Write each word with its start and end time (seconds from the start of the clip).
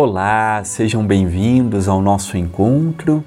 Olá, 0.00 0.62
sejam 0.62 1.04
bem-vindos 1.04 1.88
ao 1.88 2.00
nosso 2.00 2.36
encontro 2.36 3.24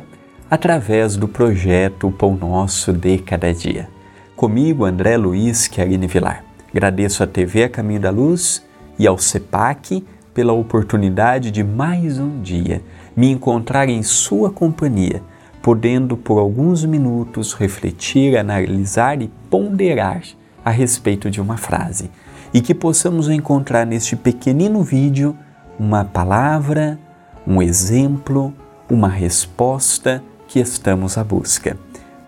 através 0.49 1.17
do 1.17 1.27
projeto 1.27 2.09
Pão 2.11 2.37
Nosso 2.37 2.93
de 2.93 3.17
Cada 3.17 3.53
Dia. 3.53 3.89
Comigo, 4.37 4.85
André 4.85 5.17
Luiz 5.17 5.67
Querini 5.67 6.07
Vilar. 6.07 6.45
Agradeço 6.69 7.23
à 7.23 7.27
TV 7.27 7.65
A 7.65 7.69
Caminho 7.69 7.99
da 7.99 8.09
Luz 8.09 8.65
e 8.97 9.05
ao 9.05 9.17
CEPAC 9.17 10.01
pela 10.33 10.53
oportunidade 10.53 11.51
de 11.51 11.61
mais 11.61 12.17
um 12.17 12.41
dia 12.41 12.81
me 13.17 13.29
encontrar 13.29 13.89
em 13.89 14.01
sua 14.01 14.49
companhia, 14.49 15.21
podendo 15.61 16.15
por 16.15 16.39
alguns 16.39 16.85
minutos 16.85 17.51
refletir, 17.51 18.37
analisar 18.37 19.21
e 19.21 19.29
ponderar 19.49 20.21
a 20.63 20.69
respeito 20.69 21.29
de 21.29 21.41
uma 21.41 21.57
frase 21.57 22.09
e 22.53 22.61
que 22.61 22.73
possamos 22.73 23.27
encontrar 23.27 23.85
neste 23.85 24.15
pequenino 24.15 24.81
vídeo 24.81 25.35
uma 25.79 26.05
palavra, 26.05 26.99
um 27.45 27.61
exemplo, 27.61 28.53
uma 28.89 29.07
resposta 29.07 30.23
que 30.47 30.59
estamos 30.59 31.17
à 31.17 31.23
busca. 31.23 31.77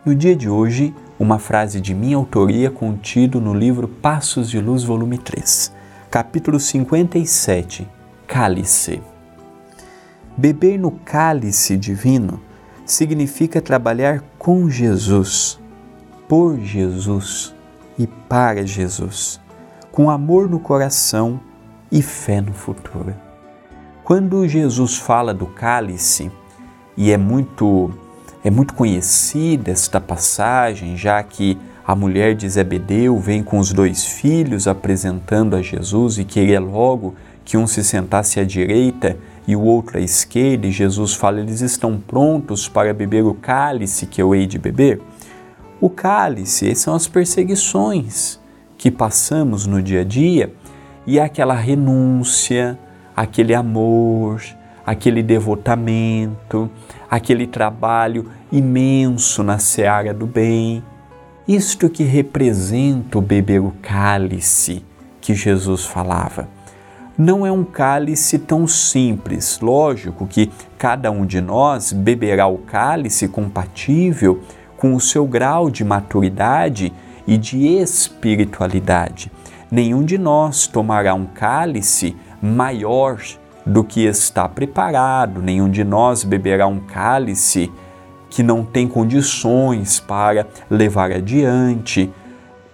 No 0.05 0.16
dia 0.16 0.35
de 0.35 0.50
hoje, 0.50 0.94
uma 1.19 1.39
frase 1.39 1.80
de 1.80 1.94
minha 1.94 2.17
autoria 2.17 2.69
contido 2.69 3.39
no 3.39 3.53
livro 3.53 3.88
Passos 3.88 4.50
de 4.50 4.59
Luz, 4.59 4.83
volume 4.83 5.17
3, 5.17 5.72
capítulo 6.09 6.59
57, 6.59 7.88
Cálice. 8.27 9.02
Beber 10.35 10.80
no 10.80 10.91
cálice 10.91 11.78
divino 11.78 12.41
significa 12.85 13.61
trabalhar 13.61 14.23
com 14.39 14.69
Jesus, 14.69 15.59
por 16.28 16.57
Jesus 16.59 17.53
e 17.97 18.07
para 18.07 18.66
Jesus, 18.66 19.39
com 19.91 20.09
amor 20.09 20.50
no 20.50 20.59
coração 20.59 21.39
e 21.91 22.02
fé 22.02 22.41
no 22.41 22.53
futuro. 22.53 23.22
Quando 24.03 24.45
Jesus 24.45 24.97
fala 24.97 25.33
do 25.33 25.45
cálice, 25.45 26.29
e 26.97 27.09
é 27.11 27.17
muito 27.17 27.89
é 28.43 28.51
muito 28.51 28.73
conhecida 28.73 29.71
esta 29.71 30.01
passagem, 30.01 30.97
já 30.97 31.23
que 31.23 31.57
a 31.87 31.95
mulher 31.95 32.35
de 32.35 32.49
Zebedeu 32.49 33.17
vem 33.17 33.41
com 33.41 33.57
os 33.57 33.71
dois 33.71 34.03
filhos 34.03 34.67
apresentando 34.67 35.55
a 35.55 35.61
Jesus 35.61 36.17
e 36.17 36.25
queria 36.25 36.59
logo 36.59 37.15
que 37.45 37.55
um 37.55 37.65
se 37.65 37.81
sentasse 37.81 38.41
à 38.41 38.43
direita 38.43 39.17
e 39.47 39.55
o 39.55 39.61
outro 39.61 39.97
à 39.97 40.01
esquerda, 40.01 40.67
e 40.67 40.71
Jesus 40.71 41.13
fala: 41.13 41.39
eles 41.39 41.61
estão 41.61 41.97
prontos 41.97 42.67
para 42.67 42.93
beber 42.93 43.23
o 43.23 43.33
cálice 43.33 44.05
que 44.05 44.21
eu 44.21 44.35
hei 44.35 44.45
de 44.45 44.59
beber? 44.59 45.01
O 45.79 45.89
cálice 45.89 46.75
são 46.75 46.93
as 46.93 47.07
perseguições 47.07 48.38
que 48.77 48.91
passamos 48.91 49.65
no 49.65 49.81
dia 49.81 50.01
a 50.01 50.03
dia 50.03 50.53
e 51.07 51.19
é 51.19 51.23
aquela 51.23 51.53
renúncia, 51.53 52.78
aquele 53.16 53.53
amor, 53.53 54.41
aquele 54.85 55.24
devotamento, 55.24 56.69
aquele 57.09 57.47
trabalho 57.47 58.29
imenso 58.51 59.44
na 59.44 59.57
seara 59.57 60.13
do 60.13 60.25
bem. 60.25 60.84
Isto 61.47 61.90
que 61.90 62.03
representa 62.03 63.18
o 63.18 63.22
beber 63.22 63.59
o 63.59 63.73
cálice 63.81 64.84
que 65.19 65.34
Jesus 65.34 65.85
falava. 65.85 66.47
Não 67.18 67.46
é 67.46 67.52
um 67.52 67.63
cálice 67.63 68.40
tão 68.40 68.66
simples, 68.66 69.59
lógico 69.62 70.25
que 70.25 70.50
cada 70.78 71.12
um 71.12 71.25
de 71.25 71.40
nós 71.40 71.94
beberá 71.94 72.47
o 72.47 72.57
cálice 72.57 73.28
compatível 73.28 74.41
com 74.75 74.96
o 74.96 75.00
seu 75.00 75.25
grau 75.28 75.69
de 75.69 75.84
maturidade 75.84 76.91
e 77.28 77.38
de 77.38 77.68
espiritualidade. 77.68 79.31
Nenhum 79.72 80.03
de 80.03 80.18
nós 80.18 80.66
tomará 80.66 81.13
um 81.13 81.25
cálice 81.25 82.16
maior 82.43 83.21
do 83.65 83.85
que 83.85 84.01
está 84.01 84.49
preparado, 84.49 85.41
nenhum 85.41 85.69
de 85.69 85.85
nós 85.85 86.25
beberá 86.25 86.67
um 86.67 86.79
cálice 86.79 87.71
que 88.29 88.43
não 88.43 88.65
tem 88.65 88.85
condições 88.85 90.01
para 90.01 90.45
levar 90.69 91.11
adiante. 91.11 92.11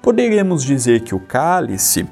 Poderíamos 0.01 0.63
dizer 0.63 1.01
que 1.01 1.13
o 1.13 1.19
cálice, 1.19 2.07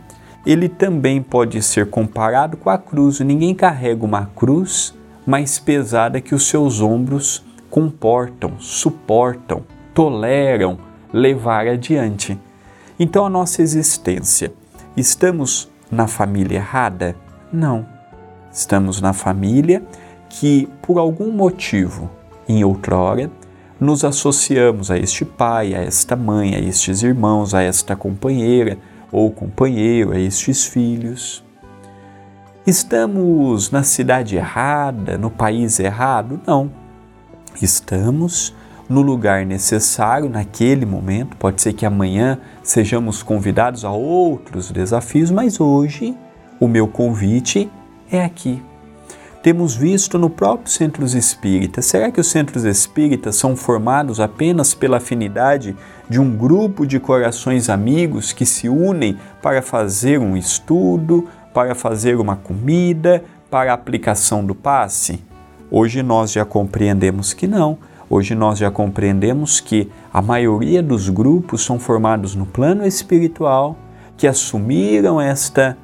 ele 0.46 0.70
também 0.70 1.20
pode 1.20 1.62
ser 1.64 1.90
comparado 1.90 2.58
com 2.58 2.70
a 2.70 2.78
cruz. 2.78 3.20
Ninguém 3.22 3.56
carrega 3.56 4.06
uma 4.06 4.28
cruz 4.36 4.94
mais 5.26 5.58
pesada 5.58 6.22
que 6.22 6.36
os 6.36 6.48
seus 6.48 6.80
ombros 6.80 7.44
comportam, 7.72 8.60
suportam, 8.60 9.64
toleram 9.94 10.78
levar 11.12 11.68
adiante. 11.68 12.38
Então 13.00 13.26
a 13.26 13.30
nossa 13.30 13.64
existência, 13.64 14.54
estamos 14.96 15.70
na 15.90 16.06
família 16.06 16.58
errada? 16.58 17.16
Não. 17.52 17.86
Estamos 18.52 19.02
na 19.02 19.14
família 19.14 19.84
que, 20.30 20.68
por 20.82 20.98
algum 20.98 21.32
motivo, 21.32 22.10
em 22.48 22.64
outrora, 22.64 23.30
nos 23.80 24.04
associamos 24.04 24.90
a 24.90 24.98
este 24.98 25.24
pai, 25.24 25.76
a 25.76 25.84
esta 25.84 26.16
mãe, 26.16 26.56
a 26.56 26.60
estes 26.60 27.04
irmãos, 27.04 27.54
a 27.54 27.62
esta 27.62 27.96
companheira 27.96 28.78
ou 29.12 29.32
companheiro, 29.32 30.12
a 30.12 30.20
estes 30.20 30.66
filhos. 30.66 31.44
Estamos 32.66 33.72
na 33.72 33.84
cidade 33.84 34.36
errada, 34.36 35.18
no 35.18 35.30
país 35.30 35.80
errado? 35.80 36.42
Não. 36.46 36.70
Estamos 37.62 38.54
no 38.90 39.02
lugar 39.02 39.46
necessário 39.46 40.30
naquele 40.30 40.86
momento. 40.86 41.38
Pode 41.38 41.62
ser 41.62 41.74
que 41.74 41.86
amanhã 41.86 42.40
sejamos 42.64 43.24
convidados 43.24 43.86
a 43.86 43.92
outros 43.92 44.72
desafios, 44.72 45.32
mas 45.32 45.60
hoje 45.60 46.16
o 46.60 46.68
meu 46.68 46.88
convite 46.88 47.70
é 48.12 48.24
aqui. 48.24 48.62
Temos 49.44 49.76
visto 49.76 50.18
no 50.18 50.30
próprio 50.30 50.70
Centros 50.70 51.14
Espíritas. 51.14 51.86
Será 51.86 52.12
que 52.12 52.20
os 52.20 52.28
Centros 52.28 52.66
Espíritas 52.66 53.36
são 53.36 53.56
formados 53.56 54.20
apenas 54.20 54.74
pela 54.74 54.98
afinidade 54.98 55.76
de 56.10 56.20
um 56.20 56.36
grupo 56.36 56.86
de 56.86 57.00
corações 57.00 57.70
amigos 57.70 58.34
que 58.34 58.46
se 58.46 58.68
unem 58.68 59.18
para 59.42 59.62
fazer 59.62 60.20
um 60.20 60.36
estudo, 60.36 61.28
para 61.54 61.76
fazer 61.76 62.18
uma 62.18 62.36
comida, 62.36 63.24
para 63.50 63.72
a 63.72 63.76
aplicação 63.76 64.44
do 64.44 64.54
passe? 64.54 65.24
Hoje 65.72 66.04
nós 66.04 66.32
já 66.32 66.44
compreendemos 66.44 67.34
que 67.34 67.48
não. 67.48 67.78
Hoje 68.10 68.36
nós 68.36 68.58
já 68.58 68.72
compreendemos 68.72 69.60
que 69.60 69.90
a 70.14 70.22
maioria 70.22 70.82
dos 70.82 71.10
grupos 71.10 71.64
são 71.64 71.78
formados 71.78 72.36
no 72.36 72.46
plano 72.46 72.86
espiritual, 72.86 73.78
que 74.18 74.28
assumiram 74.28 75.22
esta 75.22 75.78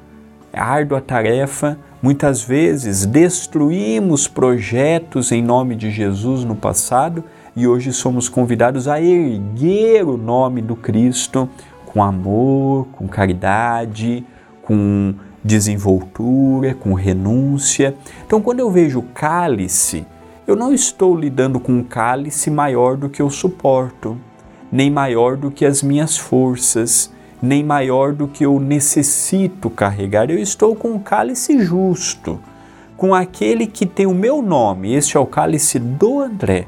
árdua 0.54 1.00
tarefa. 1.00 1.78
Muitas 2.02 2.42
vezes 2.42 3.06
destruímos 3.06 4.28
projetos 4.28 5.32
em 5.32 5.42
nome 5.42 5.74
de 5.74 5.90
Jesus 5.90 6.44
no 6.44 6.54
passado 6.54 7.24
e 7.56 7.66
hoje 7.66 7.92
somos 7.92 8.28
convidados 8.28 8.88
a 8.88 9.00
erguer 9.00 10.04
o 10.04 10.16
nome 10.16 10.60
do 10.60 10.76
Cristo 10.76 11.48
com 11.86 12.02
amor, 12.02 12.88
com 12.92 13.06
caridade, 13.06 14.24
com 14.62 15.14
desenvoltura, 15.44 16.74
com 16.74 16.94
renúncia. 16.94 17.94
Então, 18.26 18.40
quando 18.40 18.60
eu 18.60 18.70
vejo 18.70 19.02
cálice, 19.14 20.04
eu 20.46 20.56
não 20.56 20.72
estou 20.72 21.16
lidando 21.16 21.60
com 21.60 21.72
um 21.72 21.84
cálice 21.84 22.50
maior 22.50 22.96
do 22.96 23.08
que 23.08 23.22
eu 23.22 23.30
suporto, 23.30 24.18
nem 24.72 24.90
maior 24.90 25.36
do 25.36 25.50
que 25.50 25.64
as 25.64 25.82
minhas 25.82 26.16
forças, 26.16 27.12
nem 27.44 27.62
maior 27.62 28.12
do 28.12 28.26
que 28.26 28.44
eu 28.44 28.58
necessito 28.58 29.68
carregar. 29.68 30.30
Eu 30.30 30.38
estou 30.38 30.74
com 30.74 30.92
o 30.94 31.00
cálice 31.00 31.62
justo, 31.62 32.40
com 32.96 33.14
aquele 33.14 33.66
que 33.66 33.84
tem 33.86 34.06
o 34.06 34.14
meu 34.14 34.42
nome. 34.42 34.94
Este 34.94 35.16
é 35.16 35.20
o 35.20 35.26
cálice 35.26 35.78
do 35.78 36.20
André. 36.20 36.66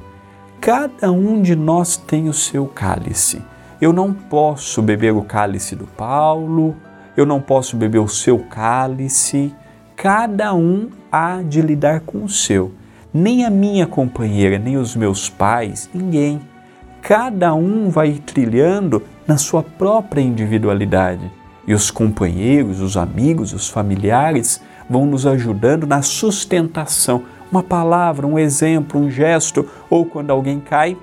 Cada 0.61 1.11
um 1.11 1.41
de 1.41 1.57
nós 1.57 1.97
tem 1.97 2.29
o 2.29 2.33
seu 2.33 2.67
cálice. 2.67 3.43
Eu 3.81 3.93
não 3.93 4.13
posso 4.13 4.83
beber 4.83 5.13
o 5.13 5.23
cálice 5.23 5.75
do 5.75 5.87
Paulo, 5.87 6.77
eu 7.17 7.25
não 7.25 7.41
posso 7.41 7.77
beber 7.77 7.99
o 7.99 8.09
seu 8.09 8.39
cálice. 8.39 9.55
Cada 9.95 10.55
um 10.55 10.91
há 11.11 11.43
de 11.43 11.63
lidar 11.63 12.01
com 12.01 12.25
o 12.25 12.29
seu. 12.29 12.73
Nem 13.13 13.45
a 13.45 13.51
minha 13.51 13.87
companheira, 13.87 14.59
nem 14.59 14.77
os 14.77 14.95
meus 14.95 15.31
pais, 15.31 15.89
ninguém. 15.95 16.41
Cada 17.01 17.55
um 17.55 17.89
vai 17.89 18.15
trilhando 18.15 19.03
na 19.27 19.37
sua 19.37 19.63
própria 19.63 20.21
individualidade. 20.21 21.31
E 21.67 21.75
os 21.75 21.91
companheiros, 21.91 22.81
os 22.81 22.97
amigos, 22.97 23.53
os 23.53 23.69
familiares 23.69 24.61
vão 24.89 25.05
nos 25.05 25.27
ajudando 25.27 25.87
na 25.87 26.01
sustentação. 26.03 27.23
Uma 27.51 27.63
palavra, 27.63 28.27
um 28.27 28.39
exemplo, 28.39 29.01
um 29.01 29.11
gesto, 29.11 29.69
ou 29.91 30.05
quando 30.05 30.31
alguém 30.31 30.61
cai, 30.61 30.97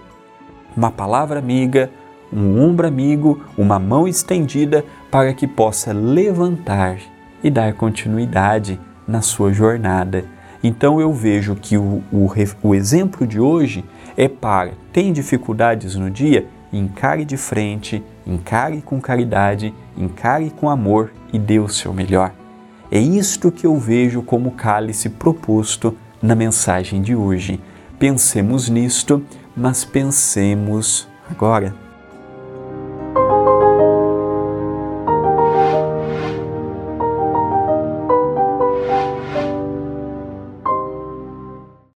uma 0.76 0.90
palavra 0.90 1.40
amiga, 1.40 1.90
um 2.32 2.62
ombro 2.62 2.88
amigo, 2.88 3.44
uma 3.58 3.78
mão 3.78 4.08
estendida 4.08 4.84
para 5.12 5.34
que 5.34 5.48
possa 5.48 5.94
levantar 5.94 6.98
e 7.44 7.50
dar 7.50 7.74
continuidade 7.74 8.80
na 9.08 9.22
sua 9.22 9.52
jornada. 9.52 10.26
Então 10.64 11.00
eu 11.00 11.12
vejo 11.12 11.56
que 11.56 11.78
o, 11.78 12.02
o, 12.12 12.30
o 12.64 12.74
exemplo 12.74 13.28
de 13.28 13.40
hoje 13.40 13.84
é 14.16 14.28
para, 14.28 14.72
tem 14.92 15.12
dificuldades 15.12 15.96
no 15.96 16.10
dia? 16.10 16.48
Encare 16.72 17.26
de 17.26 17.38
frente, 17.38 18.02
encare 18.26 18.82
com 18.82 19.00
caridade, 19.02 19.74
encare 19.98 20.50
com 20.50 20.70
amor 20.70 21.12
e 21.32 21.40
dê 21.40 21.60
o 21.60 21.68
seu 21.68 21.94
melhor. 21.94 22.32
É 22.92 23.00
isto 23.00 23.52
que 23.52 23.66
eu 23.66 23.76
vejo 23.78 24.22
como 24.22 24.52
cálice 24.52 25.10
proposto 25.10 25.98
na 26.22 26.36
mensagem 26.36 27.02
de 27.02 27.16
hoje. 27.16 27.60
Pensemos 27.98 28.70
nisto, 28.70 29.24
mas 29.56 29.84
pensemos 29.84 31.08
agora. 31.30 31.83